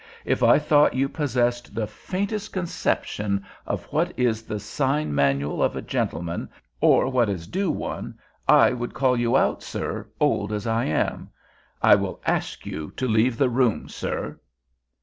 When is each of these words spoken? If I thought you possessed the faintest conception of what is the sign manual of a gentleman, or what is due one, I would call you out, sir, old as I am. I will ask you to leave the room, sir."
If 0.25 0.41
I 0.41 0.57
thought 0.57 0.95
you 0.95 1.07
possessed 1.07 1.75
the 1.75 1.85
faintest 1.85 2.51
conception 2.51 3.45
of 3.67 3.85
what 3.93 4.11
is 4.17 4.41
the 4.41 4.59
sign 4.59 5.13
manual 5.13 5.61
of 5.61 5.75
a 5.75 5.81
gentleman, 5.83 6.49
or 6.79 7.07
what 7.07 7.29
is 7.29 7.45
due 7.45 7.69
one, 7.69 8.17
I 8.47 8.71
would 8.73 8.95
call 8.95 9.15
you 9.15 9.37
out, 9.37 9.61
sir, 9.61 10.07
old 10.19 10.51
as 10.53 10.65
I 10.65 10.85
am. 10.85 11.29
I 11.83 11.93
will 11.93 12.19
ask 12.25 12.65
you 12.65 12.89
to 12.97 13.07
leave 13.07 13.37
the 13.37 13.47
room, 13.51 13.89
sir." 13.89 14.39